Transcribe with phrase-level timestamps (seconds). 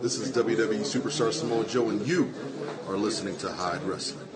[0.00, 2.32] This is WWE Superstar Samoa Joe, and you
[2.88, 4.26] are listening to Hyde Wrestling.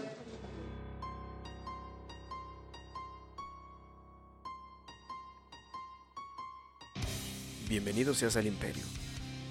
[7.66, 8.82] Bienvenido seas al Imperio.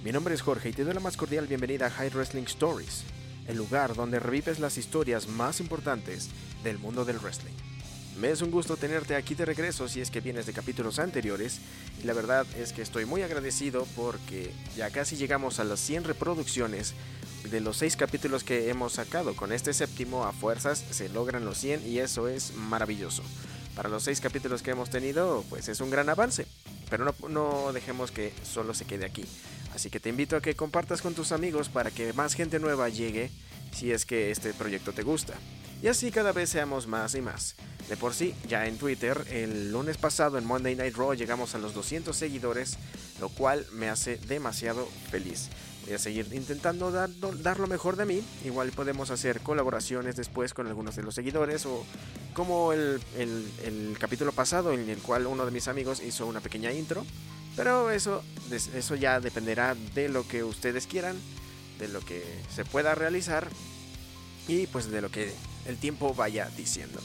[0.04, 3.06] Mi nombre es Jorge y te doy la más cordial bienvenida a High Wrestling Stories,
[3.48, 6.30] el lugar donde revives las historias más importantes
[6.64, 7.73] del mundo del wrestling.
[8.20, 11.60] Me es un gusto tenerte aquí de regreso si es que vienes de capítulos anteriores
[12.02, 16.04] y la verdad es que estoy muy agradecido porque ya casi llegamos a las 100
[16.04, 16.94] reproducciones
[17.50, 19.36] de los 6 capítulos que hemos sacado.
[19.36, 23.24] Con este séptimo a fuerzas se logran los 100 y eso es maravilloso.
[23.76, 26.46] Para los 6 capítulos que hemos tenido pues es un gran avance,
[26.92, 29.26] pero no, no dejemos que solo se quede aquí.
[29.74, 32.90] Así que te invito a que compartas con tus amigos para que más gente nueva
[32.90, 33.32] llegue
[33.74, 35.34] si es que este proyecto te gusta.
[35.84, 37.56] Y así cada vez seamos más y más.
[37.90, 41.58] De por sí, ya en Twitter, el lunes pasado en Monday Night Raw llegamos a
[41.58, 42.78] los 200 seguidores,
[43.20, 45.50] lo cual me hace demasiado feliz.
[45.84, 47.10] Voy a seguir intentando dar,
[47.42, 48.24] dar, lo mejor de mí.
[48.46, 51.86] Igual podemos hacer colaboraciones después con algunos de los seguidores o
[52.34, 56.72] como el, el, capítulo pasado en el cual uno de mis amigos hizo una pequeña
[56.72, 57.06] intro.
[57.58, 61.18] Pero eso, eso ya dependerá de lo que ustedes quieran,
[61.78, 62.24] de lo que
[62.56, 63.50] se pueda realizar
[64.48, 65.34] y pues de lo que
[65.66, 67.00] el tiempo vaya diciendo.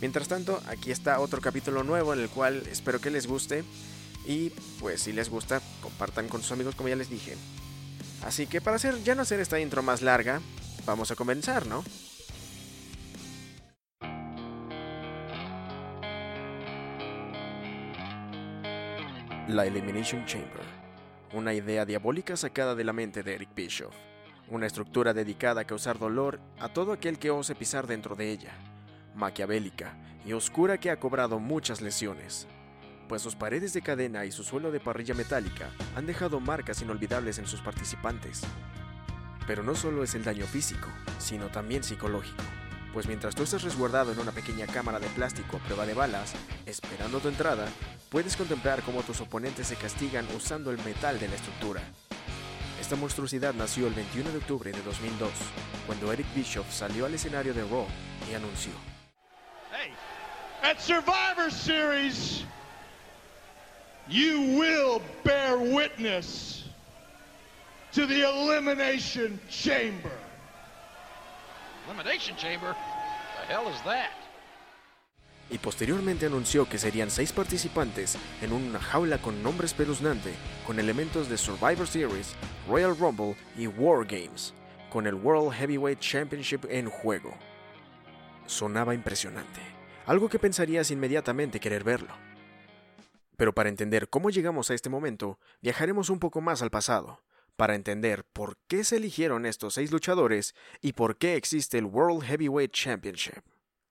[0.00, 3.64] Mientras tanto, aquí está otro capítulo nuevo en el cual espero que les guste
[4.26, 7.36] y pues si les gusta, compartan con sus amigos como ya les dije.
[8.24, 10.40] Así que para hacer, ya no hacer esta intro más larga,
[10.86, 11.84] vamos a comenzar, ¿no?
[19.48, 20.62] La Elimination Chamber.
[21.32, 23.94] Una idea diabólica sacada de la mente de Eric Bischoff.
[24.48, 28.52] Una estructura dedicada a causar dolor a todo aquel que ose pisar dentro de ella
[29.14, 32.46] maquiavélica y oscura que ha cobrado muchas lesiones,
[33.08, 37.38] pues sus paredes de cadena y su suelo de parrilla metálica han dejado marcas inolvidables
[37.38, 38.42] en sus participantes.
[39.46, 42.42] Pero no solo es el daño físico, sino también psicológico,
[42.92, 46.34] pues mientras tú estás resguardado en una pequeña cámara de plástico a prueba de balas,
[46.64, 47.68] esperando tu entrada,
[48.08, 51.82] puedes contemplar cómo tus oponentes se castigan usando el metal de la estructura.
[52.92, 55.30] Esta monstruosidad nació el 21 de octubre de 2002,
[55.86, 57.86] cuando Eric Bischoff salió al escenario de Raw
[58.30, 58.70] y anunció
[60.62, 62.44] at Survivor Series,
[64.08, 66.64] you will bear witness
[67.92, 70.12] to the Elimination Chamber.
[71.86, 72.76] Elimination Chamber?
[73.40, 74.21] The hell is that?
[75.52, 80.32] Y posteriormente anunció que serían seis participantes en una jaula con nombre espeluznante,
[80.66, 82.34] con elementos de Survivor Series,
[82.66, 84.54] Royal Rumble y War Games,
[84.90, 87.34] con el World Heavyweight Championship en juego.
[88.46, 89.60] Sonaba impresionante
[90.06, 92.14] algo que pensarías inmediatamente querer verlo.
[93.36, 97.22] Pero para entender cómo llegamos a este momento, viajaremos un poco más al pasado,
[97.56, 102.24] para entender por qué se eligieron estos seis luchadores y por qué existe el World
[102.24, 103.42] Heavyweight Championship.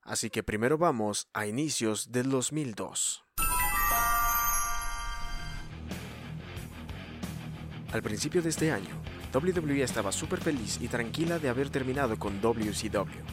[0.03, 3.23] Así que primero vamos a inicios del 2002.
[7.91, 9.01] Al principio de este año,
[9.34, 13.23] WWE estaba súper feliz y tranquila de haber terminado con WCW,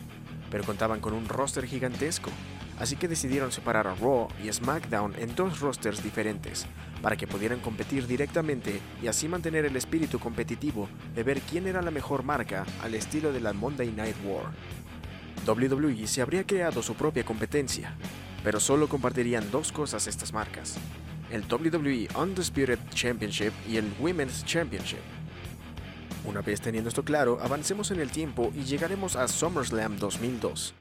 [0.51, 2.31] pero contaban con un roster gigantesco
[2.79, 6.67] así que decidieron separar a Raw y SmackDown en dos rosters diferentes,
[7.03, 11.83] para que pudieran competir directamente y así mantener el espíritu competitivo de ver quién era
[11.83, 14.47] la mejor marca al estilo de la Monday Night War.
[15.47, 17.95] WWE se habría creado su propia competencia,
[18.43, 20.77] pero solo compartirían dos cosas estas marcas,
[21.31, 25.01] el WWE Undisputed Championship y el Women's Championship.
[26.25, 30.75] Una vez teniendo esto claro, avancemos en el tiempo y llegaremos a SummerSlam 2002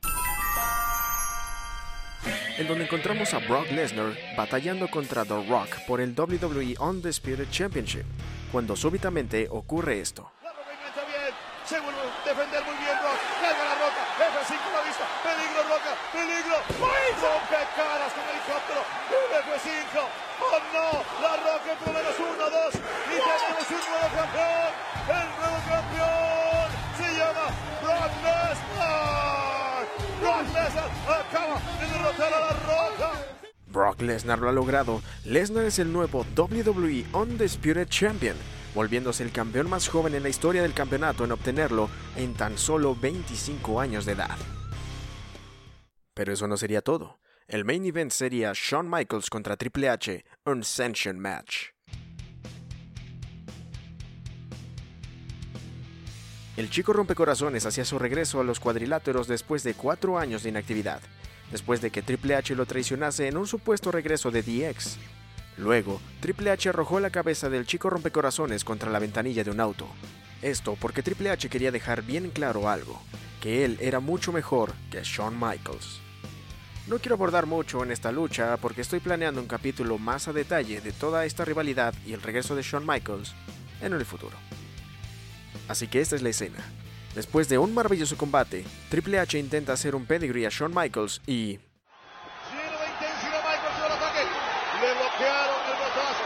[2.58, 8.04] en donde encontramos a Brock Lesnar batallando contra The Rock por el WWE Undisputed Championship,
[8.52, 10.32] cuando súbitamente ocurre esto
[12.96, 13.20] Brock.
[13.42, 14.02] Carga la roca.
[14.18, 15.06] F5 la vista.
[15.24, 15.64] Peligro
[16.18, 16.26] Roca.
[16.26, 16.58] Peligro.
[17.22, 18.82] Rompe caras con helicóptero.
[19.38, 19.96] F5.
[20.40, 20.88] Oh no.
[21.22, 22.74] La roca por menos uno, dos.
[22.74, 24.72] Y tenemos un nuevo campeón.
[25.08, 27.46] El nuevo campeón se llama
[27.82, 29.86] Brock Lesnar.
[30.22, 31.62] Brock Lesnar acaba
[33.68, 35.02] Brock Lesnar lo ha logrado.
[35.24, 38.36] Lesnar es el nuevo WWE Undisputed Champion,
[38.74, 42.96] volviéndose el campeón más joven en la historia del campeonato en obtenerlo en tan solo
[42.96, 44.57] 25 años de edad.
[46.18, 47.20] Pero eso no sería todo.
[47.48, 51.68] El main event sería Shawn Michaels contra Triple H, un Sanction Match.
[56.58, 61.02] El chico rompecorazones hacía su regreso a los cuadriláteros después de cuatro años de inactividad
[61.52, 64.98] después de que Triple H lo traicionase en un supuesto regreso de DX.
[65.58, 69.88] Luego, Triple H arrojó la cabeza del chico rompecorazones contra la ventanilla de un auto.
[70.42, 73.02] Esto porque Triple H quería dejar bien claro algo,
[73.42, 76.07] que él era mucho mejor que Shawn Michaels.
[76.88, 80.80] No quiero abordar mucho en esta lucha porque estoy planeando un capítulo más a detalle
[80.80, 83.36] de toda esta rivalidad y el regreso de Shawn Michaels
[83.82, 84.38] en el futuro.
[85.68, 86.60] Así que esta es la escena.
[87.14, 91.60] Después de un maravilloso combate, Triple H intenta hacer un pedigree a Shawn Michaels y...
[94.80, 96.24] Le bloquearon el botazo.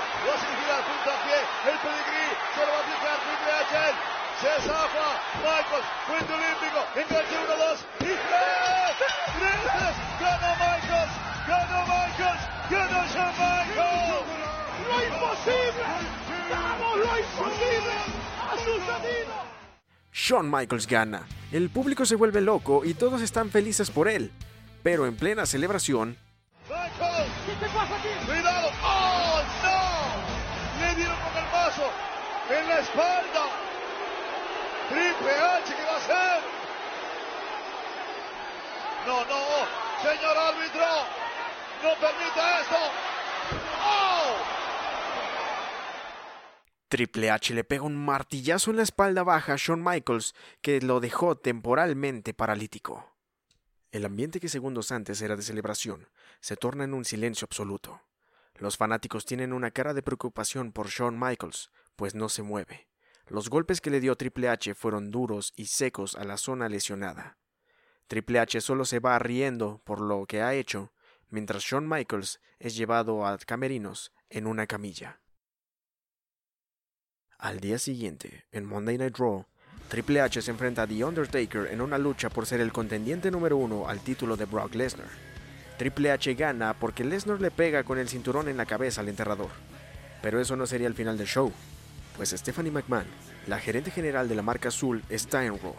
[4.41, 5.07] Se zafa.
[5.45, 5.85] Michaels.
[6.07, 6.79] Cuento olímpico.
[6.95, 8.17] Enganche 1, 2 y 3.
[9.37, 9.51] 3.
[10.19, 11.13] Ganó Michaels.
[11.47, 12.43] Ganó Michaels.
[12.71, 14.25] Ganó Shawn Michaels.
[14.87, 15.83] Lo imposible.
[16.49, 17.93] Vamos, lo imposible.
[18.49, 19.33] Ha sucedido.
[20.11, 21.27] Shawn Michaels gana.
[21.51, 24.31] El público se vuelve loco y todos están felices por él.
[24.81, 26.17] Pero en plena celebración,
[26.67, 27.27] Michael.
[27.45, 28.25] ¿Qué te pasa aquí?
[28.25, 28.69] Cuidado.
[28.83, 30.83] ¡Oh, no!
[30.83, 31.91] Le dieron con el vaso
[32.49, 33.50] en la espalda.
[34.91, 36.43] Triple H, ¿qué va a hacer?
[39.07, 39.41] No, no.
[40.01, 40.85] Señor árbitro.
[41.81, 42.75] No permita esto.
[43.85, 44.35] ¡Oh!
[46.89, 50.99] Triple H le pega un martillazo en la espalda baja a Shawn Michaels que lo
[50.99, 53.15] dejó temporalmente paralítico.
[53.93, 56.09] El ambiente que segundos antes era de celebración
[56.41, 58.01] se torna en un silencio absoluto.
[58.55, 62.90] Los fanáticos tienen una cara de preocupación por Shawn Michaels, pues no se mueve.
[63.27, 67.37] Los golpes que le dio Triple H fueron duros y secos a la zona lesionada.
[68.07, 70.91] Triple H solo se va riendo por lo que ha hecho,
[71.29, 75.21] mientras Shawn Michaels es llevado a camerinos en una camilla.
[77.37, 79.45] Al día siguiente, en Monday Night Raw,
[79.89, 83.57] Triple H se enfrenta a The Undertaker en una lucha por ser el contendiente número
[83.57, 85.09] uno al título de Brock Lesnar.
[85.77, 89.49] Triple H gana porque Lesnar le pega con el cinturón en la cabeza al enterrador.
[90.21, 91.51] Pero eso no sería el final del show,
[92.17, 93.05] pues Stephanie McMahon,
[93.47, 95.75] la gerente general de la marca azul, está en Raw.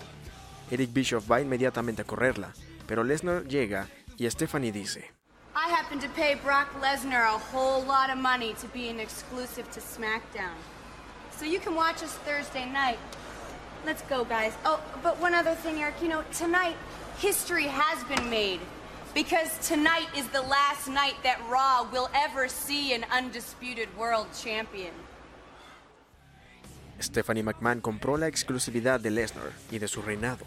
[0.71, 2.53] Eric Bischoff va inmediatamente a correrla,
[2.87, 5.13] pero Lesnar llega y Stephanie dice,
[5.55, 9.71] I happen to pay Brock Lesnar a whole lot of money to be an exclusive
[9.73, 10.57] to SmackDown.
[11.37, 12.99] So you can watch us Thursday night.
[13.85, 14.53] Let's go, guys.
[14.65, 15.97] Oh, but one other thing, Eric.
[16.01, 16.77] You know, tonight,
[17.19, 18.61] history has been made.
[19.13, 24.95] Because tonight is the last night that Raw will ever see an undisputed world champion.
[27.03, 30.47] Stephanie McMahon compró la exclusividad de Lesnar y de su reinado,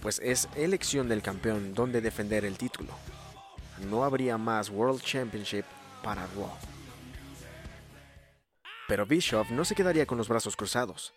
[0.00, 2.90] pues es elección del campeón donde defender el título.
[3.90, 5.64] No habría más World Championship
[6.02, 6.50] para Raw.
[8.88, 11.12] Pero Bischoff no se quedaría con los brazos cruzados.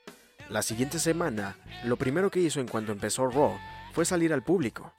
[0.50, 3.58] La siguiente semana, lo primero que hizo en cuanto empezó Raw
[3.94, 4.94] fue salir al público.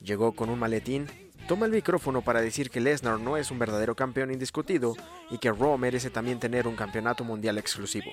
[0.00, 1.06] Llegó con un maletín,
[1.48, 4.94] toma el micrófono para decir que Lesnar no es un verdadero campeón indiscutido
[5.30, 8.10] y que Raw merece también tener un campeonato mundial exclusivo.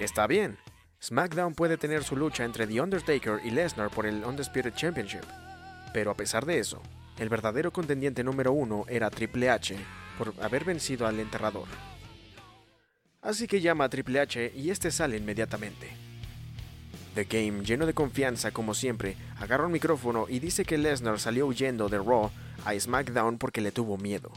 [0.00, 0.56] Está bien,
[1.02, 5.24] SmackDown puede tener su lucha entre The Undertaker y Lesnar por el Undisputed Championship.
[5.92, 6.80] Pero a pesar de eso,
[7.18, 9.76] el verdadero contendiente número uno era Triple H
[10.16, 11.68] por haber vencido al enterrador.
[13.20, 15.90] Así que llama a Triple H y este sale inmediatamente.
[17.14, 21.46] The Game, lleno de confianza como siempre, agarra un micrófono y dice que Lesnar salió
[21.46, 22.30] huyendo de Raw
[22.64, 24.32] a SmackDown porque le tuvo miedo.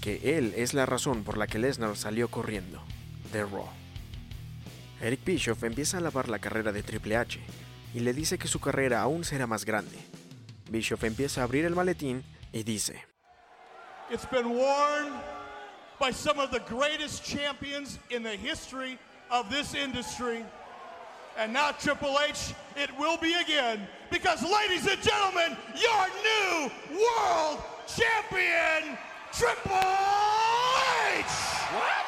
[0.00, 2.80] Que él es la razón por la que Lesnar salió corriendo
[3.32, 3.81] de Raw.
[5.02, 7.40] Eric Bischoff empieza a alabar la carrera de Triple H
[7.92, 9.98] y le dice que su carrera aún será más grande.
[10.70, 13.04] Bischoff empieza a abrir el maletín y dice,
[14.10, 15.12] It's been worn
[15.98, 18.96] by some of the greatest champions in the history
[19.28, 20.44] of this industry.
[21.36, 23.88] And now, Triple H, it will be again.
[24.08, 28.96] Because, ladies and gentlemen, your new world champion,
[29.32, 29.74] Triple
[31.18, 32.01] H!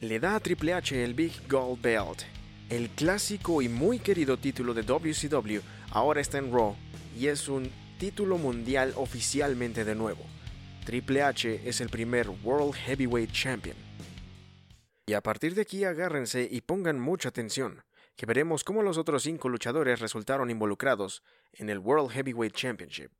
[0.00, 2.22] Le da a Triple H el Big Gold Belt.
[2.70, 6.74] El clásico y muy querido título de WCW ahora está en Raw
[7.18, 10.24] y es un título mundial oficialmente de nuevo.
[10.86, 13.76] Triple H es el primer World Heavyweight Champion.
[15.06, 17.82] Y a partir de aquí agárrense y pongan mucha atención,
[18.16, 23.10] que veremos cómo los otros cinco luchadores resultaron involucrados en el World Heavyweight Championship.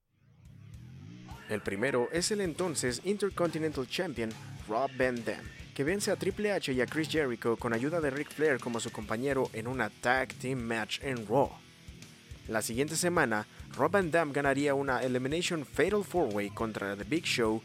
[1.51, 4.31] El primero es el entonces Intercontinental Champion
[4.69, 5.45] Rob Van Dam,
[5.81, 8.81] que vence a Triple H y a Chris Jericho con ayuda de Ric Flair como
[8.81, 11.51] su compañero en una tag team match en Raw.
[12.49, 17.63] La siguiente semana, Rob Van Dam ganaría una Elimination Fatal 4-Way contra The Big Show,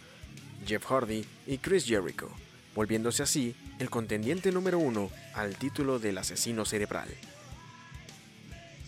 [0.66, 2.30] Jeff Hardy y Chris Jericho,
[2.74, 7.10] volviéndose así el contendiente número uno al título del asesino cerebral.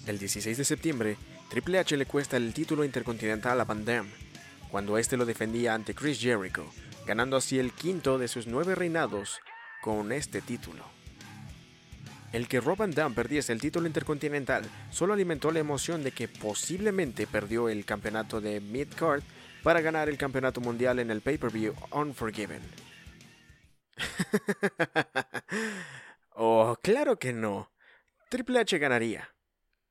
[0.05, 1.17] El 16 de septiembre,
[1.49, 4.07] Triple H le cuesta el título intercontinental a Van Dam,
[4.71, 6.71] cuando este lo defendía ante Chris Jericho,
[7.07, 9.39] ganando así el quinto de sus nueve reinados
[9.81, 10.83] con este título.
[12.33, 17.25] El que Rob Van perdiese el título intercontinental solo alimentó la emoción de que posiblemente
[17.25, 19.23] perdió el campeonato de Mid-Card
[19.63, 22.61] para ganar el campeonato mundial en el pay-per-view Unforgiven.
[26.35, 27.71] oh, claro que no.
[28.29, 29.33] Triple H ganaría.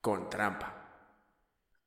[0.02, 0.82] Con trampa.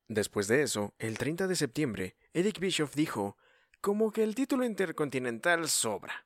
[0.08, 3.38] Después de eso, el 30 de septiembre, Eric Bischoff dijo,
[3.82, 6.26] como que el título intercontinental sobra.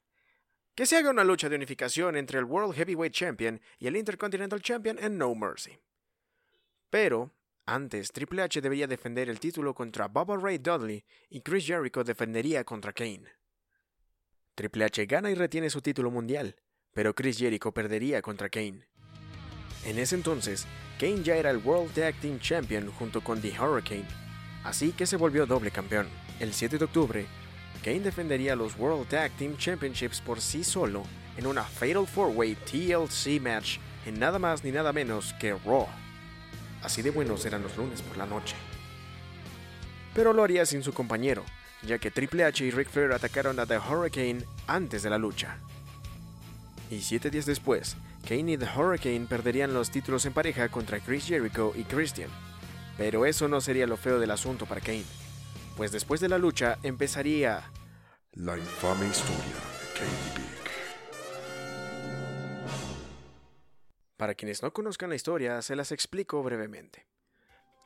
[0.76, 4.62] Que se haga una lucha de unificación entre el World Heavyweight Champion y el Intercontinental
[4.62, 5.78] Champion en No Mercy.
[6.90, 7.32] Pero,
[7.66, 12.64] antes, Triple H debía defender el título contra Bubba Ray Dudley y Chris Jericho defendería
[12.64, 13.26] contra Kane.
[14.56, 16.56] Triple H gana y retiene su título mundial,
[16.94, 18.88] pero Chris Jericho perdería contra Kane.
[19.86, 20.66] En ese entonces,
[21.00, 24.08] Kane ya era el World Tag Team Champion junto con The Hurricane,
[24.64, 26.08] así que se volvió doble campeón.
[26.40, 27.26] El 7 de octubre,
[27.82, 31.04] Kane defendería los World Tag Team Championships por sí solo
[31.38, 35.88] en una Fatal 4-Way TLC match en nada más ni nada menos que Raw.
[36.82, 38.56] Así de buenos eran los lunes por la noche.
[40.14, 41.44] Pero lo haría sin su compañero,
[41.82, 45.58] ya que Triple H y Ric Flair atacaron a The Hurricane antes de la lucha.
[46.92, 47.96] Y siete días después,
[48.28, 52.30] Kane y The Hurricane perderían los títulos en pareja contra Chris Jericho y Christian.
[52.98, 55.06] Pero eso no sería lo feo del asunto para Kane,
[55.76, 57.72] pues después de la lucha empezaría
[58.34, 60.54] La infame historia de Katie Big.
[64.18, 67.08] Para quienes no conozcan la historia, se las explico brevemente.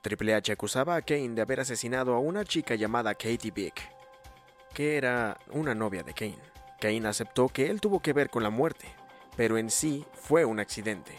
[0.03, 3.73] Triple H acusaba a Kane de haber asesinado a una chica llamada Katie Big,
[4.73, 6.37] que era una novia de Kane.
[6.79, 8.87] Kane aceptó que él tuvo que ver con la muerte,
[9.35, 11.13] pero en sí fue un accidente,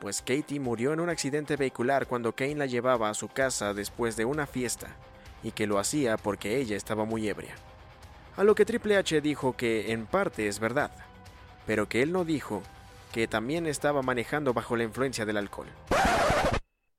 [0.00, 4.16] pues Katie murió en un accidente vehicular cuando Kane la llevaba a su casa después
[4.16, 4.96] de una fiesta,
[5.46, 7.54] y que lo hacía porque ella estaba muy ebria.
[8.36, 10.90] A lo que Triple H dijo que en parte es verdad,
[11.66, 12.64] pero que él no dijo
[13.12, 15.68] que también estaba manejando bajo la influencia del alcohol.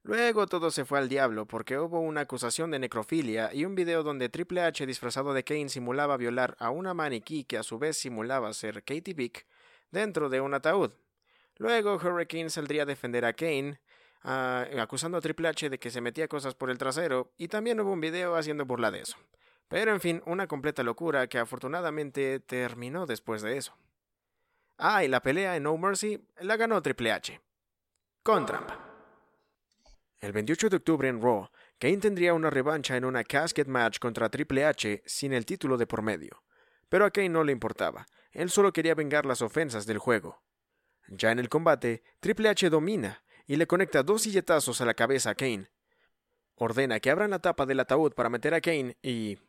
[0.03, 4.01] Luego todo se fue al diablo porque hubo una acusación de necrofilia y un video
[4.01, 7.97] donde Triple H disfrazado de Kane simulaba violar a una maniquí que a su vez
[7.97, 9.45] simulaba ser Katie Vick
[9.91, 10.91] dentro de un ataúd.
[11.57, 13.81] Luego Hurricane saldría a defender a Kane,
[14.23, 17.79] ah, acusando a Triple H de que se metía cosas por el trasero y también
[17.79, 19.17] hubo un video haciendo burla de eso.
[19.67, 23.75] Pero en fin, una completa locura que afortunadamente terminó después de eso.
[24.77, 27.41] Ah, y la pelea en No Mercy la ganó Triple H.
[28.23, 28.87] Con trampa.
[30.19, 34.29] El 28 de octubre en Raw, Kane tendría una revancha en una casket match contra
[34.29, 36.43] Triple H sin el título de por medio.
[36.89, 40.41] Pero a Kane no le importaba, él solo quería vengar las ofensas del juego.
[41.07, 45.31] Ya en el combate, Triple H domina y le conecta dos silletazos a la cabeza
[45.31, 45.71] a Kane.
[46.55, 49.39] Ordena que abran la tapa del ataúd para meter a Kane y...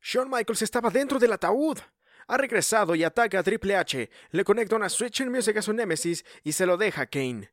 [0.00, 1.78] Shawn Michaels estaba dentro del ataúd.
[2.26, 6.24] Ha regresado y ataca a Triple H, le conecta una Switch Music a su Nemesis
[6.42, 7.50] y se lo deja a Kane.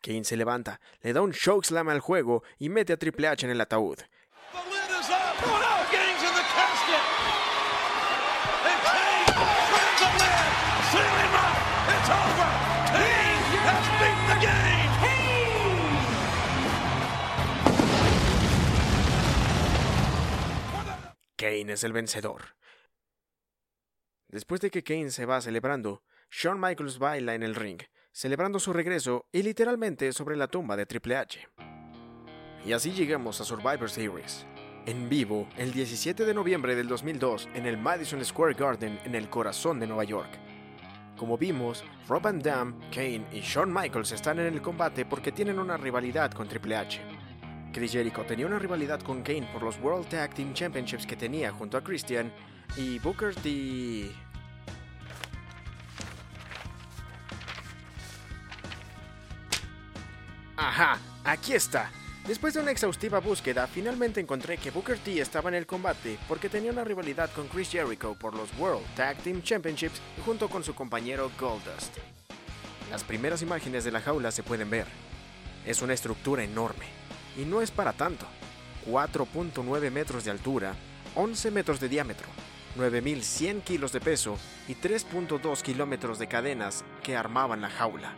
[0.00, 3.50] Kane se levanta, le da un chokeslam al juego y mete a Triple H en
[3.50, 3.98] el ataúd.
[21.36, 22.56] Kane es el vencedor.
[24.28, 27.80] Después de que Kane se va celebrando, Shawn Michaels baila en el ring,
[28.10, 31.48] celebrando su regreso y literalmente sobre la tumba de Triple H.
[32.64, 34.44] Y así llegamos a Survivor Series,
[34.84, 39.30] en vivo el 17 de noviembre del 2002 en el Madison Square Garden en el
[39.30, 40.30] corazón de Nueva York.
[41.16, 45.60] Como vimos, Rob Van Dam, Kane y Shawn Michaels están en el combate porque tienen
[45.60, 47.00] una rivalidad con Triple H.
[47.72, 51.52] Chris Jericho tenía una rivalidad con Kane por los World Tag Team Championships que tenía
[51.52, 52.32] junto a Christian
[52.76, 54.10] y Booker T.
[60.56, 61.90] Ajá, aquí está.
[62.26, 66.48] Después de una exhaustiva búsqueda, finalmente encontré que Booker T estaba en el combate porque
[66.48, 70.74] tenía una rivalidad con Chris Jericho por los World Tag Team Championships junto con su
[70.74, 71.96] compañero Goldust.
[72.90, 74.86] Las primeras imágenes de la jaula se pueden ver.
[75.64, 76.86] Es una estructura enorme.
[77.36, 78.26] Y no es para tanto.
[78.86, 80.74] 4.9 metros de altura,
[81.14, 82.26] 11 metros de diámetro,
[82.76, 88.14] 9.100 kilos de peso y 3.2 kilómetros de cadenas que armaban la jaula.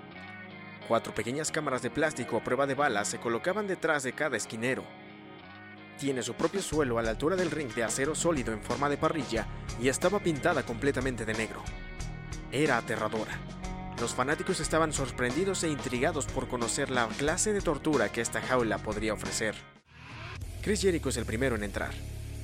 [0.88, 4.84] Cuatro pequeñas cámaras de plástico a prueba de balas se colocaban detrás de cada esquinero.
[5.98, 8.96] Tiene su propio suelo a la altura del ring de acero sólido en forma de
[8.96, 9.46] parrilla
[9.80, 11.62] y estaba pintada completamente de negro.
[12.50, 13.38] Era aterradora.
[14.00, 18.78] Los fanáticos estaban sorprendidos e intrigados por conocer la clase de tortura que esta jaula
[18.78, 19.56] podría ofrecer.
[20.62, 21.92] Chris Jericho es el primero en entrar.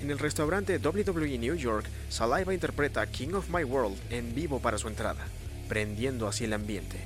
[0.05, 4.77] En el restaurante WWE New York, Saliva interpreta King of My World en vivo para
[4.77, 5.25] su entrada,
[5.67, 6.99] prendiendo así el ambiente.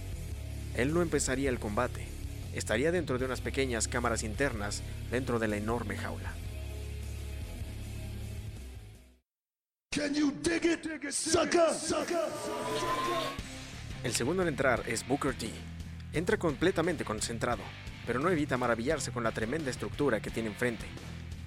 [0.74, 2.08] Él no empezaría el combate,
[2.56, 6.34] estaría dentro de unas pequeñas cámaras internas dentro de la enorme jaula.
[14.02, 15.48] El segundo en entrar es Booker T.
[16.14, 17.62] Entra completamente concentrado,
[18.08, 20.86] pero no evita maravillarse con la tremenda estructura que tiene enfrente.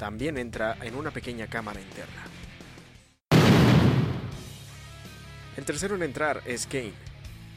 [0.01, 2.24] También entra en una pequeña cámara interna.
[5.55, 6.93] El tercero en entrar es Kane.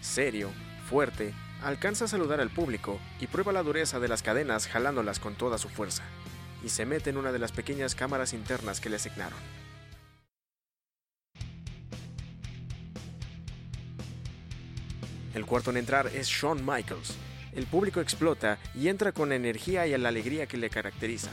[0.02, 0.50] Serio,
[0.86, 1.32] fuerte,
[1.62, 5.56] alcanza a saludar al público y prueba la dureza de las cadenas jalándolas con toda
[5.56, 6.02] su fuerza,
[6.62, 9.38] y se mete en una de las pequeñas cámaras internas que le asignaron.
[15.32, 17.16] El cuarto en entrar es Shawn Michaels.
[17.54, 21.30] El público explota y entra con energía y la alegría que le caracteriza.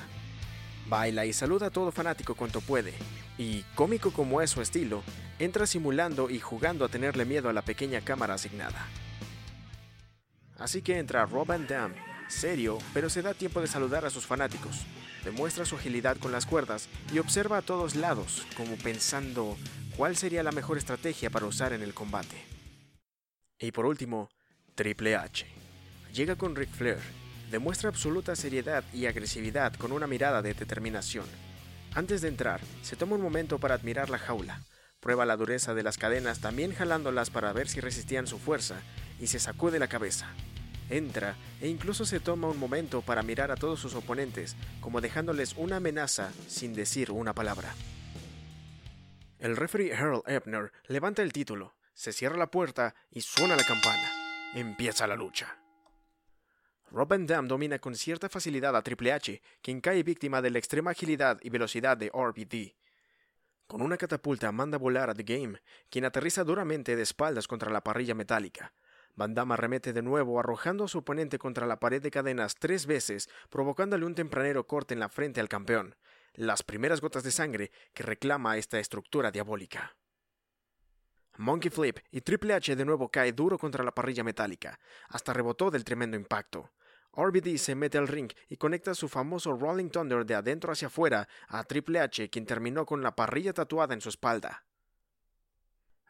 [0.92, 2.94] Baila y saluda a todo fanático cuanto puede,
[3.38, 5.04] y, cómico como es su estilo,
[5.40, 8.86] entra simulando y jugando a tenerle miedo a la pequeña cámara asignada.
[10.60, 11.94] Así que entra Rob Van Dam,
[12.28, 14.86] serio, pero se da tiempo de saludar a sus fanáticos,
[15.24, 19.58] demuestra su agilidad con las cuerdas y observa a todos lados, como pensando
[19.96, 22.36] cuál sería la mejor estrategia para usar en el combate.
[23.58, 24.30] Y por último,
[24.76, 25.48] Triple H.
[26.14, 27.00] Llega con Ric Flair,
[27.52, 31.26] demuestra absoluta seriedad y agresividad con una mirada de determinación.
[31.94, 34.62] Antes de entrar, se toma un momento para admirar la jaula,
[35.02, 38.82] prueba la dureza de las cadenas también jalándolas para ver si resistían su fuerza
[39.20, 40.28] y se sacude la cabeza.
[40.90, 45.54] Entra e incluso se toma un momento para mirar a todos sus oponentes, como dejándoles
[45.58, 47.74] una amenaza sin decir una palabra.
[49.40, 54.10] El referee Earl Ebner levanta el título, se cierra la puerta y suena la campana.
[54.54, 55.61] Empieza la lucha.
[56.92, 60.60] Rob Van Dam domina con cierta facilidad a Triple H, quien cae víctima de la
[60.60, 62.76] extrema agilidad y velocidad de RBD.
[63.66, 67.82] Con una catapulta manda volar a The Game, quien aterriza duramente de espaldas contra la
[67.82, 68.74] parrilla metálica.
[69.16, 72.86] Van Damme arremete de nuevo, arrojando a su oponente contra la pared de cadenas tres
[72.86, 75.96] veces, provocándole un tempranero corte en la frente al campeón,
[76.34, 79.96] las primeras gotas de sangre que reclama esta estructura diabólica.
[81.38, 84.78] Monkey Flip y Triple H de nuevo cae duro contra la parrilla metálica,
[85.08, 86.70] hasta rebotó del tremendo impacto.
[87.16, 91.28] RBD se mete al ring y conecta su famoso Rolling Thunder de adentro hacia afuera
[91.48, 94.66] a Triple H, quien terminó con la parrilla tatuada en su espalda.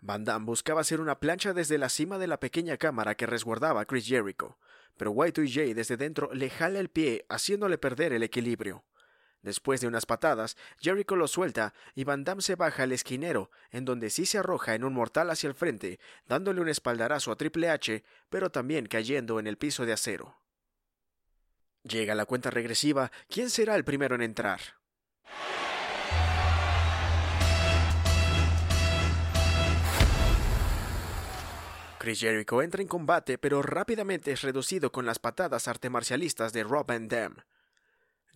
[0.01, 3.81] Van Damme buscaba hacer una plancha desde la cima de la pequeña cámara que resguardaba
[3.81, 4.57] a Chris Jericho,
[4.97, 8.83] pero Y2J desde dentro le jala el pie, haciéndole perder el equilibrio.
[9.43, 13.85] Después de unas patadas, Jericho lo suelta y Van Damme se baja al esquinero, en
[13.85, 17.69] donde sí se arroja en un mortal hacia el frente, dándole un espaldarazo a Triple
[17.69, 20.40] H, pero también cayendo en el piso de acero.
[21.83, 24.59] Llega la cuenta regresiva, ¿quién será el primero en entrar?
[31.97, 36.87] Chris Jericho entra en combate, pero rápidamente es reducido con las patadas artemarcialistas de Rob
[36.87, 37.35] Van Dam.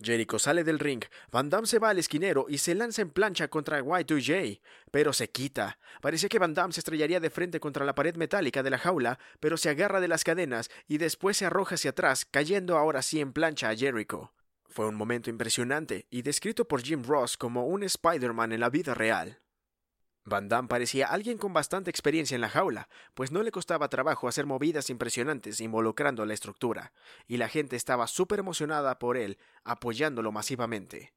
[0.00, 3.48] Jericho sale del ring, Van Damme se va al esquinero y se lanza en plancha
[3.48, 5.78] contra Y2J, pero se quita.
[6.00, 9.18] Parecía que Van Damme se estrellaría de frente contra la pared metálica de la jaula,
[9.40, 13.20] pero se agarra de las cadenas y después se arroja hacia atrás, cayendo ahora sí
[13.20, 14.32] en plancha a Jericho.
[14.68, 18.92] Fue un momento impresionante y descrito por Jim Ross como un Spider-Man en la vida
[18.92, 19.40] real.
[20.26, 24.26] Van Damme parecía alguien con bastante experiencia en la jaula, pues no le costaba trabajo
[24.26, 26.92] hacer movidas impresionantes involucrando la estructura,
[27.28, 31.14] y la gente estaba súper emocionada por él, apoyándolo masivamente.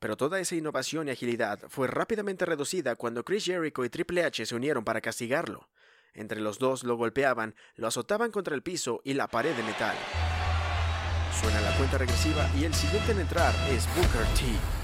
[0.00, 4.44] Pero toda esa innovación y agilidad fue rápidamente reducida cuando Chris Jericho y Triple H
[4.44, 5.70] se unieron para castigarlo.
[6.12, 9.96] Entre los dos lo golpeaban, lo azotaban contra el piso y la pared de metal.
[11.40, 14.83] Suena la cuenta regresiva y el siguiente en entrar es Booker T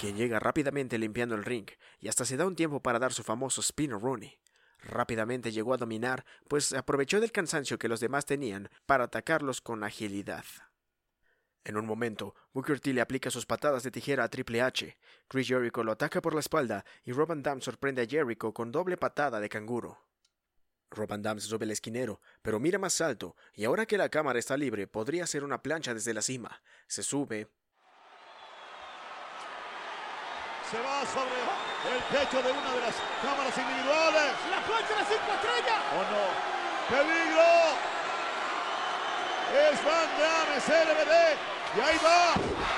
[0.00, 1.66] quien llega rápidamente limpiando el ring
[1.98, 4.40] y hasta se da un tiempo para dar su famoso spin Rooney.
[4.78, 9.84] Rápidamente llegó a dominar, pues aprovechó del cansancio que los demás tenían para atacarlos con
[9.84, 10.44] agilidad.
[11.64, 14.96] En un momento, Booker T le aplica sus patadas de tijera a Triple H.
[15.28, 18.96] Chris Jericho lo ataca por la espalda y Roban Dam sorprende a Jericho con doble
[18.96, 19.98] patada de canguro.
[20.90, 24.38] Roban Dam se sube el esquinero, pero mira más alto, y ahora que la cámara
[24.38, 26.62] está libre, podría ser una plancha desde la cima.
[26.88, 27.48] Se sube,
[30.70, 31.34] se va sobre
[31.90, 34.32] el techo de una de las cámaras individuales.
[34.50, 35.82] La plancha de cinco estrellas.
[35.98, 36.24] ¡Oh no!
[36.96, 37.50] ¡Peligro!
[39.50, 41.14] Es Van Damme, CLBD.
[41.76, 42.34] Y ahí va.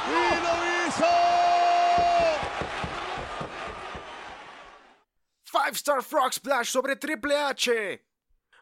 [0.09, 0.52] ¡Y lo
[0.88, 1.12] hizo!
[5.44, 8.12] Five Star Frog Splash sobre Triple H.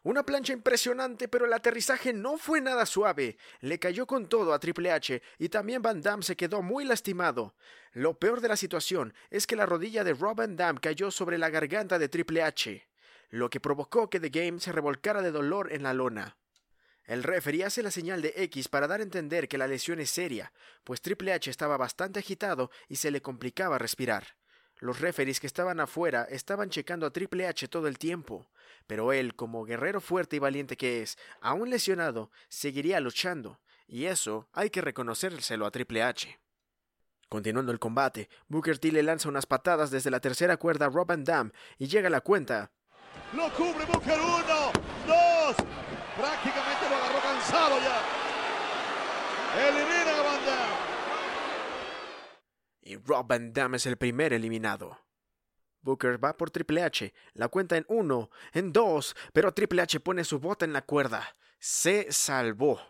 [0.03, 3.37] Una plancha impresionante, pero el aterrizaje no fue nada suave.
[3.61, 7.55] Le cayó con todo a Triple H y también Van Damme se quedó muy lastimado.
[7.93, 11.37] Lo peor de la situación es que la rodilla de Rob Van Damme cayó sobre
[11.37, 12.89] la garganta de Triple H,
[13.29, 16.39] lo que provocó que The Game se revolcara de dolor en la lona.
[17.05, 20.11] El referee hace la señal de X para dar a entender que la lesión es
[20.11, 20.53] seria,
[20.85, 24.40] pues Triple H estaba bastante agitado y se le complicaba respirar.
[24.81, 28.51] Los referees que estaban afuera estaban checando a Triple H todo el tiempo,
[28.87, 34.49] pero él, como guerrero fuerte y valiente que es, aún lesionado, seguiría luchando, y eso
[34.53, 36.41] hay que reconocérselo a Triple H.
[37.29, 41.07] Continuando el combate, Booker T le lanza unas patadas desde la tercera cuerda a Rob
[41.07, 42.73] Van Dam y llega a la cuenta.
[43.35, 44.73] Lo cubre Booker uno,
[45.07, 45.57] dos,
[46.17, 48.03] prácticamente lo agarró cansado ya.
[49.55, 50.00] Damme
[52.91, 54.99] y Rob Van Damme es el primer eliminado.
[55.83, 60.25] Booker va por Triple H, la cuenta en uno, en dos, pero Triple H pone
[60.25, 61.37] su bota en la cuerda.
[61.61, 62.81] Se salvó.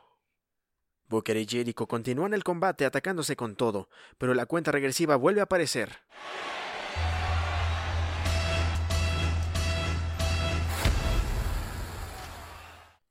[1.06, 5.44] Booker y Jericho continúan el combate atacándose con todo, pero la cuenta regresiva vuelve a
[5.44, 5.98] aparecer.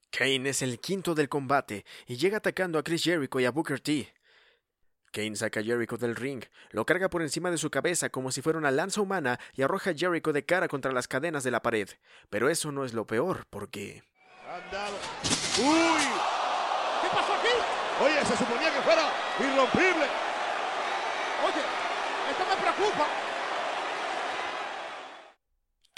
[0.09, 3.79] Kane es el quinto del combate y llega atacando a Chris Jericho y a Booker
[3.79, 4.18] T.
[5.11, 8.41] Kane saca a Jericho del ring, lo carga por encima de su cabeza como si
[8.41, 11.61] fuera una lanza humana y arroja a Jericho de cara contra las cadenas de la
[11.61, 11.89] pared.
[12.29, 14.03] Pero eso no es lo peor, porque...
[15.57, 16.03] ¡Uy!
[17.01, 17.53] ¿Qué pasó aquí?
[18.03, 19.03] Oye, se suponía que fuera
[19.39, 20.07] irrompible.
[21.45, 21.63] Oye,
[22.31, 23.28] esto me preocupa.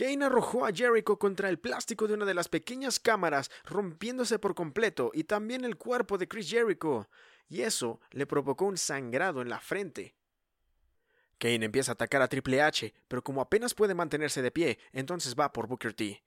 [0.01, 4.55] Kane arrojó a Jericho contra el plástico de una de las pequeñas cámaras, rompiéndose por
[4.55, 7.07] completo, y también el cuerpo de Chris Jericho
[7.47, 10.15] y eso le provocó un sangrado en la frente.
[11.37, 15.35] Kane empieza a atacar a Triple H, pero como apenas puede mantenerse de pie, entonces
[15.39, 16.23] va por Booker T.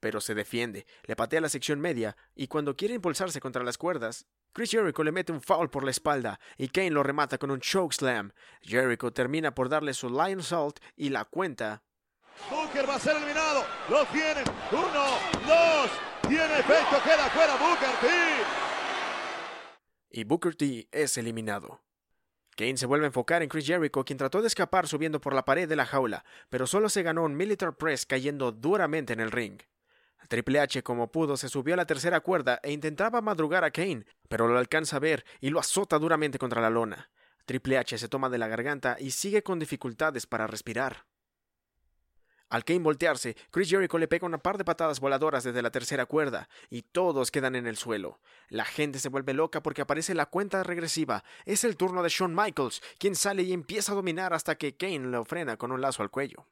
[0.00, 4.26] Pero se defiende, le patea la sección media, y cuando quiere impulsarse contra las cuerdas,
[4.52, 7.60] Chris Jericho le mete un foul por la espalda, y Kane lo remata con un
[7.60, 8.32] chokeslam.
[8.60, 11.84] Jericho termina por darle su Lion Salt y la cuenta.
[12.50, 15.04] Booker va a ser eliminado, lo tienen, uno,
[15.46, 15.90] dos,
[16.28, 18.08] tiene efecto, queda fuera Booker T
[20.16, 21.82] y Booker T es eliminado.
[22.56, 25.44] Kane se vuelve a enfocar en Chris Jericho, quien trató de escapar subiendo por la
[25.44, 29.32] pared de la jaula, pero solo se ganó un Militar Press cayendo duramente en el
[29.32, 29.60] ring.
[30.28, 34.06] Triple H como pudo se subió a la tercera cuerda e intentaba madrugar a Kane,
[34.28, 37.10] pero lo alcanza a ver y lo azota duramente contra la lona.
[37.44, 41.06] Triple H se toma de la garganta y sigue con dificultades para respirar.
[42.54, 46.06] Al Kane voltearse, Chris Jericho le pega una par de patadas voladoras desde la tercera
[46.06, 48.20] cuerda, y todos quedan en el suelo.
[48.48, 51.24] La gente se vuelve loca porque aparece la cuenta regresiva.
[51.46, 55.00] Es el turno de Shawn Michaels, quien sale y empieza a dominar hasta que Kane
[55.00, 56.46] lo frena con un lazo al cuello.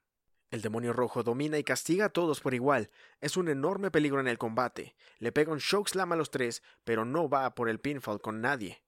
[0.51, 2.91] El demonio rojo domina y castiga a todos por igual.
[3.21, 4.97] Es un enorme peligro en el combate.
[5.21, 8.83] Le pega un chokeslam a los tres, pero no va por el pinfall con nadie.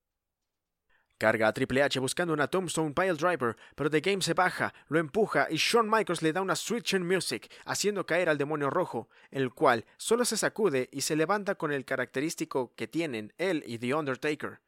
[1.24, 4.98] Carga a Triple H buscando una Tombstone Pile Driver, pero The Game se baja, lo
[4.98, 9.08] empuja y Shawn Michaels le da una Switch in Music, haciendo caer al demonio rojo,
[9.30, 13.78] el cual solo se sacude y se levanta con el característico que tienen él y
[13.78, 14.60] The Undertaker.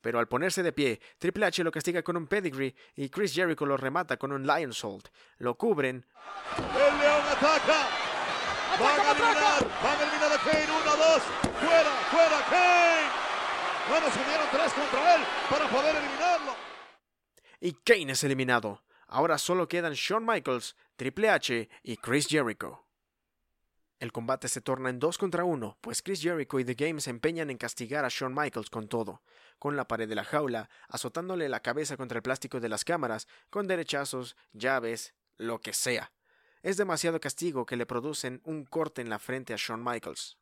[0.00, 3.66] Pero al ponerse de pie, Triple H lo castiga con un pedigree y Chris Jericho
[3.66, 5.08] lo remata con un Lion Salt.
[5.38, 6.06] Lo cubren.
[6.56, 7.88] El león ataca.
[8.78, 10.66] Van a eliminar, van a eliminar a Kane.
[10.80, 11.22] Uno, dos.
[11.58, 13.13] Fuera, fuera, Kane.
[13.88, 14.18] Bueno, se
[14.56, 16.54] tres contra él para poder eliminarlo.
[17.60, 18.82] Y Kane es eliminado.
[19.06, 22.86] Ahora solo quedan Shawn Michaels, Triple H y Chris Jericho.
[24.00, 27.10] El combate se torna en dos contra uno, pues Chris Jericho y The Game se
[27.10, 29.22] empeñan en castigar a Shawn Michaels con todo,
[29.58, 33.28] con la pared de la jaula, azotándole la cabeza contra el plástico de las cámaras,
[33.50, 36.12] con derechazos, llaves, lo que sea.
[36.62, 40.38] Es demasiado castigo que le producen un corte en la frente a Shawn Michaels.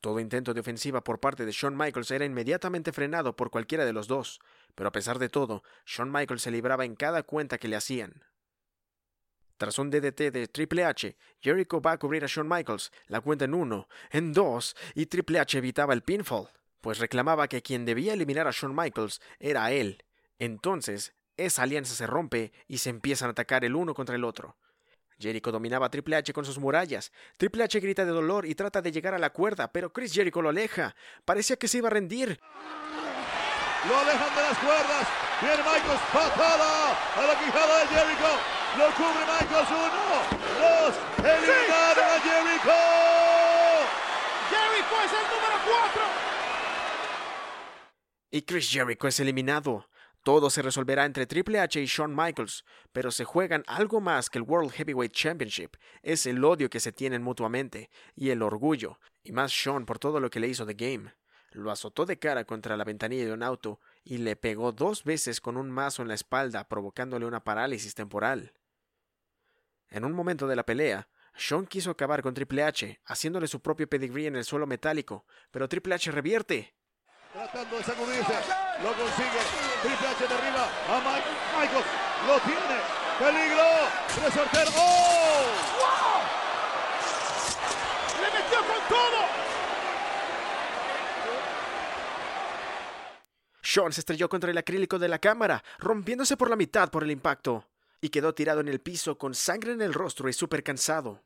[0.00, 3.92] Todo intento de ofensiva por parte de Shawn Michaels era inmediatamente frenado por cualquiera de
[3.92, 4.40] los dos,
[4.74, 8.22] pero a pesar de todo, Shawn Michaels se libraba en cada cuenta que le hacían.
[9.56, 13.44] Tras un DDT de Triple H, Jericho va a cubrir a Shawn Michaels, la cuenta
[13.44, 16.48] en uno, en dos, y Triple H evitaba el pinfall,
[16.80, 20.04] pues reclamaba que quien debía eliminar a Shawn Michaels era él.
[20.38, 24.56] Entonces, esa alianza se rompe y se empiezan a atacar el uno contra el otro.
[25.18, 27.12] Jericho dominaba a Triple H con sus murallas.
[27.36, 30.40] Triple H grita de dolor y trata de llegar a la cuerda, pero Chris Jericho
[30.40, 30.94] lo aleja.
[31.24, 32.40] Parecía que se iba a rendir.
[33.88, 35.08] Lo alejan de las cuerdas.
[35.40, 38.30] Viene Michaels, patada a la quijada de Jericho.
[38.76, 40.22] Lo cubre Michaels, uno,
[40.60, 42.78] dos, eliminaron a Jericho.
[44.50, 46.02] Jericho es el número cuatro.
[48.30, 49.87] Y Chris Jericho es eliminado.
[50.28, 54.36] Todo se resolverá entre Triple H y Shawn Michaels, pero se juegan algo más que
[54.36, 55.76] el World Heavyweight Championship.
[56.02, 59.00] Es el odio que se tienen mutuamente y el orgullo.
[59.24, 61.14] y más Sean por todo lo que le hizo The Game.
[61.52, 65.40] Lo azotó de cara contra la ventanilla de un auto y le pegó dos veces
[65.40, 68.52] con un mazo en la espalda, provocándole una parálisis temporal.
[69.88, 73.88] En un momento de la pelea, Sean quiso acabar con Triple H, haciéndole su propio
[73.88, 76.74] pedigree en el suelo metálico, pero Triple H revierte.
[77.32, 78.34] Tratando de sacudirse,
[78.82, 79.40] lo consigue.
[79.82, 81.86] Triple H derriba a Mike Michaels,
[82.26, 82.80] lo tiene.
[83.18, 83.64] Peligro,
[84.24, 84.70] resortero.
[84.76, 85.44] ¡Oh!
[88.16, 89.18] ¡Le metió con todo!
[93.60, 97.10] Sean se estrelló contra el acrílico de la cámara, rompiéndose por la mitad por el
[97.10, 97.66] impacto,
[98.00, 101.22] y quedó tirado en el piso con sangre en el rostro y súper cansado.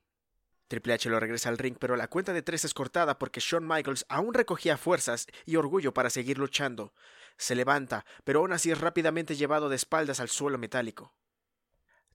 [0.73, 3.69] Triple H lo regresa al ring, pero la cuenta de tres es cortada porque Shawn
[3.69, 6.95] Michaels aún recogía fuerzas y orgullo para seguir luchando.
[7.37, 11.13] Se levanta, pero aún así es rápidamente llevado de espaldas al suelo metálico.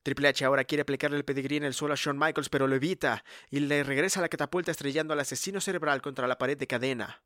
[0.01, 2.73] Triple H ahora quiere aplicarle el pedigrí en el suelo a Shawn Michaels, pero lo
[2.73, 7.21] evita y le regresa la catapulta estrellando al asesino cerebral contra la pared de cadena.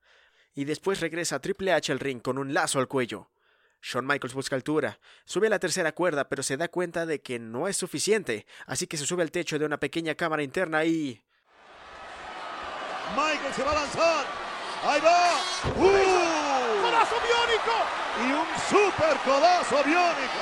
[0.53, 3.29] Y después regresa Triple H al ring con un lazo al cuello.
[3.81, 7.39] Shawn Michaels busca altura, sube a la tercera cuerda, pero se da cuenta de que
[7.39, 11.23] no es suficiente, así que se sube al techo de una pequeña cámara interna y...
[13.15, 14.25] Michael se va a lanzar.
[14.83, 15.35] Ahí va.
[15.75, 16.81] ¡Uh!
[16.81, 17.75] ¡Codazo biónico!
[18.19, 20.41] Y un super codazo biónico.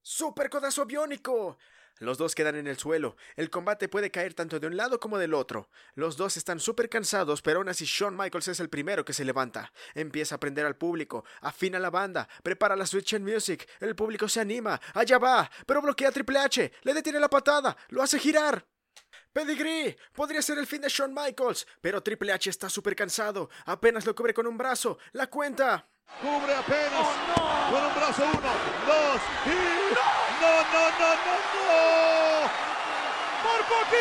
[0.00, 1.58] ¡Super codazo biónico!
[2.00, 3.16] Los dos quedan en el suelo.
[3.36, 5.68] El combate puede caer tanto de un lado como del otro.
[5.94, 9.22] Los dos están súper cansados, pero aún así Shawn Michaels es el primero que se
[9.22, 9.70] levanta.
[9.94, 13.68] Empieza a aprender al público, afina la banda, prepara la Switch en Music.
[13.80, 17.76] El público se anima, allá va, pero bloquea a Triple H, le detiene la patada,
[17.90, 18.66] lo hace girar.
[19.34, 24.06] Pedigree, podría ser el fin de Shawn Michaels, pero Triple H está súper cansado, apenas
[24.06, 25.86] lo cubre con un brazo, la cuenta.
[26.22, 27.08] Cubre apenas
[27.70, 28.52] con un brazo uno,
[28.86, 29.94] dos y...
[29.94, 31.10] ¡No, no, no, no,
[31.54, 32.50] no!
[33.42, 34.00] ¡Por poquito!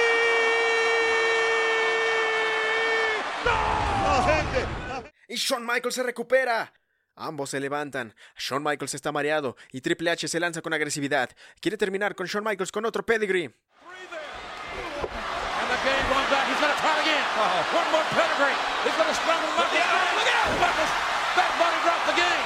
[3.46, 4.60] ¡La gente!
[4.88, 6.74] la- Y Shawn Michaels se recupera.
[7.16, 8.16] Ambos se levantan.
[8.38, 11.30] Shawn Michaels está mareado y Triple H se lanza con agresividad.
[11.62, 13.46] Quiere terminar con Shawn Michaels con otro pedigree.
[13.46, 13.54] And
[15.70, 15.76] the
[21.36, 22.44] it body dropped game.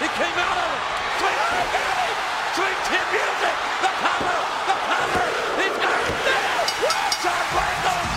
[0.00, 0.82] He came out of it.
[1.20, 3.56] Sweet, sweet chin music.
[3.80, 4.38] The cover.
[4.68, 5.26] The cover.
[5.60, 6.16] He's got it.
[6.28, 6.72] Now.
[7.22, 8.12] Shawn Michaels.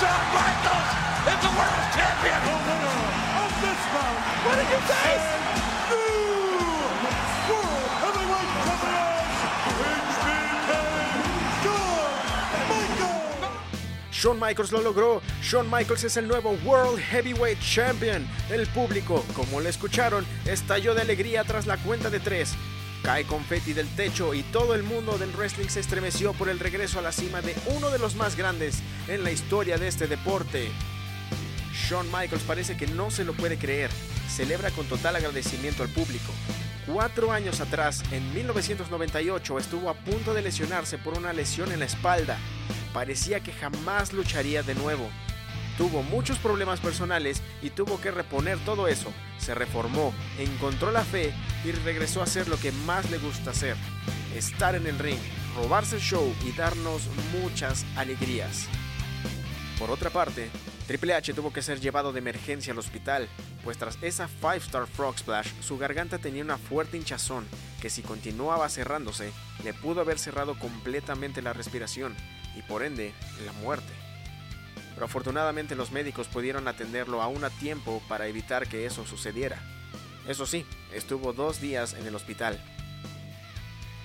[0.00, 0.90] Shawn Michaels
[1.28, 2.40] is the world champion.
[3.44, 5.12] Of this round, what did you say?
[7.44, 9.22] World Heavyweight Champion,
[12.64, 13.54] HBK, Shawn Michaels.
[14.10, 15.20] Shawn Michaels lo logró.
[15.42, 18.26] Shawn Michaels es el nuevo World Heavyweight Champion.
[18.50, 22.54] El público, como le escucharon, estalló de alegría tras la cuenta de tres.
[23.04, 26.98] Cae confeti del techo y todo el mundo del wrestling se estremeció por el regreso
[26.98, 30.70] a la cima de uno de los más grandes en la historia de este deporte.
[31.74, 33.90] Shawn Michaels parece que no se lo puede creer.
[34.30, 36.32] Celebra con total agradecimiento al público.
[36.86, 41.84] Cuatro años atrás, en 1998, estuvo a punto de lesionarse por una lesión en la
[41.84, 42.38] espalda.
[42.94, 45.10] Parecía que jamás lucharía de nuevo.
[45.76, 49.12] Tuvo muchos problemas personales y tuvo que reponer todo eso.
[49.36, 51.34] Se reformó, encontró la fe
[51.64, 53.76] y regresó a hacer lo que más le gusta hacer.
[54.34, 55.18] Estar en el ring,
[55.56, 57.02] robarse el show y darnos
[57.40, 58.68] muchas alegrías.
[59.78, 60.50] Por otra parte,
[60.86, 63.28] Triple H tuvo que ser llevado de emergencia al hospital,
[63.64, 67.46] pues tras esa 5-Star Frog Splash su garganta tenía una fuerte hinchazón
[67.80, 69.32] que si continuaba cerrándose,
[69.64, 72.14] le pudo haber cerrado completamente la respiración
[72.56, 73.92] y por ende la muerte.
[74.94, 79.73] Pero afortunadamente los médicos pudieron atenderlo aún a tiempo para evitar que eso sucediera.
[80.28, 82.60] Eso sí, estuvo dos días en el hospital.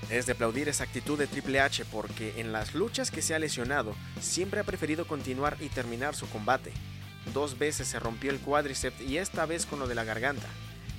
[0.10, 3.39] Es de aplaudir esa actitud de Triple H porque en las luchas que se ha
[3.39, 6.71] lesionado siempre ha preferido continuar y terminar su combate.
[7.34, 10.47] Dos veces se rompió el cuádriceps y esta vez con lo de la garganta.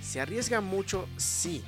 [0.00, 1.64] Se arriesga mucho, sí,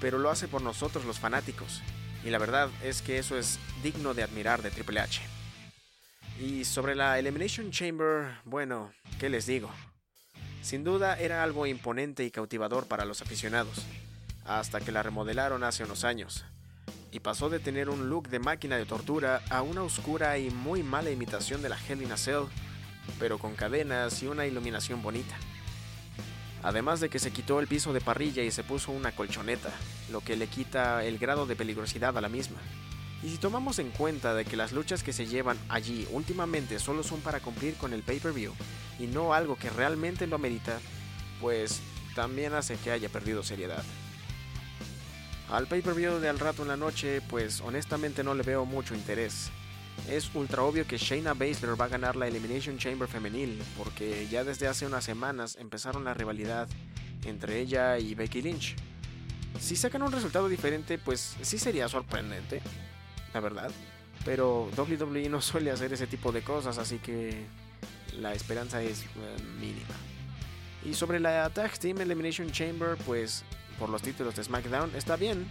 [0.00, 1.82] pero lo hace por nosotros los fanáticos.
[2.24, 5.20] Y la verdad es que eso es digno de admirar de Triple H.
[6.40, 9.70] Y sobre la Elimination Chamber, bueno, ¿qué les digo?
[10.64, 13.84] Sin duda era algo imponente y cautivador para los aficionados,
[14.46, 16.46] hasta que la remodelaron hace unos años,
[17.12, 20.82] y pasó de tener un look de máquina de tortura a una oscura y muy
[20.82, 22.44] mala imitación de la Hell in Cell,
[23.18, 25.36] pero con cadenas y una iluminación bonita.
[26.62, 29.68] Además de que se quitó el piso de parrilla y se puso una colchoneta,
[30.10, 32.56] lo que le quita el grado de peligrosidad a la misma.
[33.24, 37.02] Y si tomamos en cuenta de que las luchas que se llevan allí últimamente solo
[37.02, 38.52] son para cumplir con el pay-per-view
[38.98, 40.78] y no algo que realmente lo amerita,
[41.40, 41.80] pues
[42.14, 43.82] también hace que haya perdido seriedad.
[45.50, 49.50] Al pay-per-view de al rato en la noche, pues honestamente no le veo mucho interés.
[50.08, 54.44] es ultra obvio que Shayna Baszler va a ganar la Elimination Chamber femenil, porque ya
[54.44, 56.68] desde hace unas semanas empezaron la rivalidad
[57.24, 58.76] entre ella y Becky Lynch.
[59.60, 62.60] Si sacan un resultado diferente, pues sí sería sorprendente,
[63.34, 63.70] la verdad.
[64.24, 67.44] Pero WWE no suele hacer ese tipo de cosas, así que
[68.18, 69.06] la esperanza es eh,
[69.60, 69.94] mínima.
[70.84, 73.44] Y sobre la Tag Team Elimination Chamber, pues
[73.78, 75.46] por los títulos de SmackDown está bien.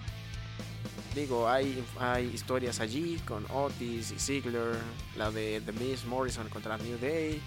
[1.13, 4.77] Digo, hay, hay historias allí con Otis y Ziggler,
[5.15, 7.41] la de The Miz Morrison contra New Day.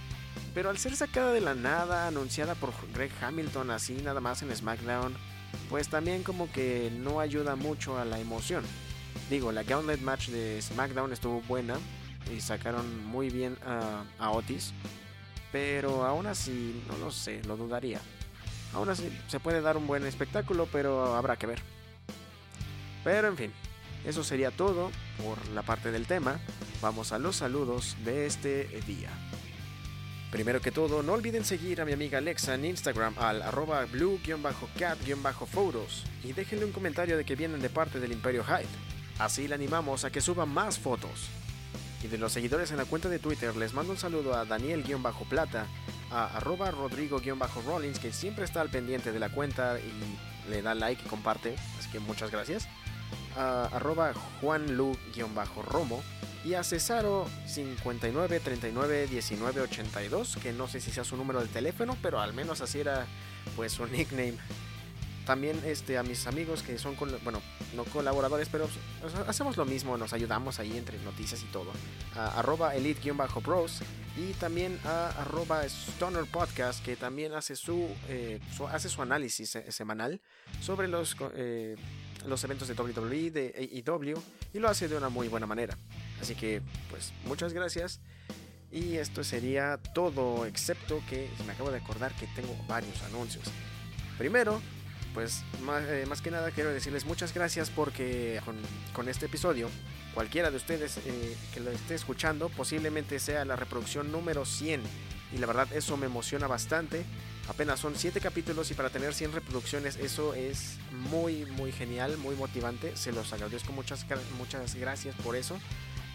[0.54, 4.54] Pero al ser sacada de la nada, anunciada por Greg Hamilton así nada más en
[4.54, 5.16] SmackDown,
[5.70, 8.64] pues también como que no ayuda mucho a la emoción.
[9.30, 11.76] Digo, la Gauntlet Match de SmackDown estuvo buena
[12.34, 14.72] y sacaron muy bien a, Otis,
[15.52, 18.00] pero aún así, no lo sé, lo dudaría.
[18.74, 21.60] Aún así, se puede dar un buen espectáculo, pero habrá que ver.
[23.04, 23.52] Pero en fin,
[24.04, 24.90] eso sería todo
[25.22, 26.40] por la parte del tema.
[26.82, 29.10] Vamos a los saludos de este día.
[30.30, 36.04] Primero que todo, no olviden seguir a mi amiga Alexa en Instagram al arroba blue-cat-photos
[36.24, 38.66] y déjenle un comentario de que vienen de parte del Imperio Hyde.
[39.18, 41.28] Así le animamos a que suba más fotos.
[42.02, 45.66] Y de los seguidores en la cuenta de Twitter les mando un saludo a Daniel-plata,
[46.10, 51.02] a arroba rodrigo-rollins que siempre está al pendiente de la cuenta y le da like
[51.04, 52.68] y comparte, así que muchas gracias.
[53.36, 56.02] A arroba juanlu-romo
[56.44, 61.48] y a Cesaro 59 39 19 82, que no sé si sea su número de
[61.48, 63.06] teléfono, pero al menos así era
[63.56, 64.36] pues su nickname.
[65.26, 67.42] También este, a mis amigos que son, bueno,
[67.74, 68.68] no colaboradores, pero
[69.26, 71.72] hacemos lo mismo, nos ayudamos ahí entre noticias y todo.
[72.14, 72.40] A
[72.76, 73.82] elite-bros
[74.16, 75.62] y también a arroba
[76.84, 78.38] que también hace su, eh,
[78.70, 80.20] hace su análisis semanal
[80.60, 81.74] sobre los, eh,
[82.26, 84.22] los eventos de WWE, de AEW
[84.54, 85.76] y lo hace de una muy buena manera.
[86.20, 88.00] Así que pues muchas gracias.
[88.70, 93.44] Y esto sería todo, excepto que me acabo de acordar que tengo varios anuncios.
[94.18, 94.60] Primero,
[95.16, 95.44] pues
[95.88, 98.38] eh, más, que nada quiero decirles muchas gracias porque
[98.92, 99.70] con, este episodio,
[100.12, 104.82] cualquiera de ustedes eh, que lo esté escuchando, posiblemente sea la reproducción número 100.
[105.32, 107.02] Y la verdad eso me emociona bastante.
[107.48, 112.36] Apenas son 7 capítulos y para tener 100 reproducciones eso es muy muy genial, muy
[112.36, 112.94] motivante.
[112.94, 114.04] Se los agradezco muchas,
[114.36, 115.58] muchas gracias por eso.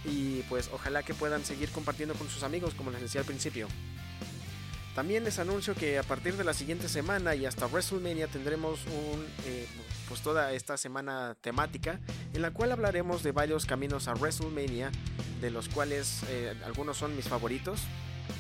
[0.06, 3.68] Y pues ojalá que puedan seguir compartiendo con sus amigos como les decía al principio.
[4.96, 9.26] También les anuncio que a partir de la siguiente semana y hasta WrestleMania tendremos un,
[9.46, 9.66] eh,
[10.10, 12.00] pues toda esta semana temática
[12.34, 14.92] en la cual hablaremos de varios caminos a WrestleMania,
[15.40, 17.84] de los cuales eh, algunos son mis favoritos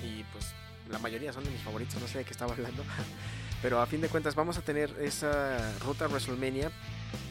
[0.03, 0.47] y pues
[0.89, 2.83] la mayoría son de mis favoritos, no sé de qué estaba hablando,
[3.61, 6.69] pero a fin de cuentas vamos a tener esa ruta WrestleMania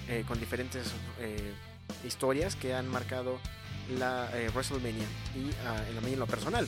[0.09, 0.93] eh, con diferentes
[2.07, 3.39] historias que han marcado
[3.99, 5.51] la WrestleMania y
[5.99, 6.67] en, en lo personal.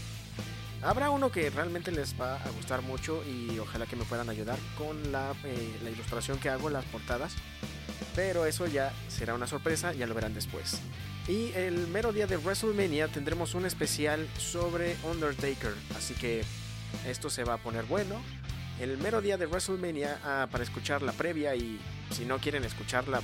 [0.82, 4.58] Habrá uno que realmente les va a gustar mucho y ojalá que me puedan ayudar
[4.76, 7.34] con la, eh, la ilustración que hago, las portadas.
[8.16, 10.80] Pero eso ya será una sorpresa, ya lo verán después.
[11.28, 15.72] Y el mero día de WrestleMania tendremos un especial sobre Undertaker.
[15.96, 16.42] Así que
[17.06, 18.20] esto se va a poner bueno.
[18.80, 23.06] El mero día de WrestleMania ah, para escuchar la previa y si no quieren escuchar
[23.06, 23.20] la,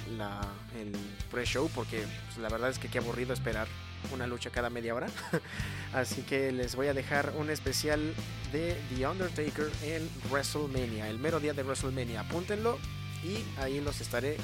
[0.79, 0.92] el
[1.31, 3.66] pre-show porque pues, la verdad es que qué aburrido esperar
[4.13, 5.09] una lucha cada media hora.
[5.93, 8.15] Así que les voy a dejar un especial
[8.53, 12.21] de The Undertaker en WrestleMania, el mero día de WrestleMania.
[12.21, 12.79] Apúntenlo
[13.23, 14.37] y ahí los estaré,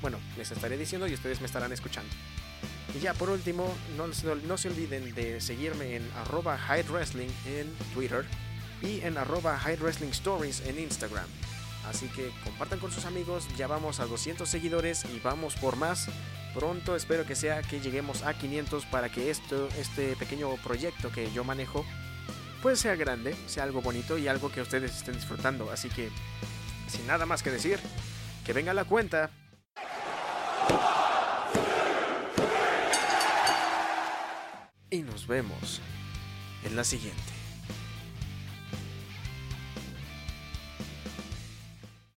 [0.00, 2.10] bueno, les estaré diciendo y ustedes me estarán escuchando.
[2.94, 6.58] Y ya por último, no, se olviden de seguirme en arroba
[6.90, 8.24] Wrestling en Twitter
[8.82, 11.26] y en arroba Wrestling Stories en Instagram.
[11.88, 16.08] Así que compartan con sus amigos, ya vamos a 200 seguidores y vamos por más.
[16.54, 21.32] Pronto espero que sea que lleguemos a 500 para que esto, este pequeño proyecto que
[21.32, 21.84] yo manejo
[22.62, 25.70] pues sea grande, sea algo bonito y algo que ustedes estén disfrutando.
[25.72, 26.10] Así que,
[26.86, 27.80] sin nada más que decir,
[28.44, 29.30] que venga la cuenta.
[34.90, 35.80] Y nos vemos
[36.64, 37.41] en la siguiente.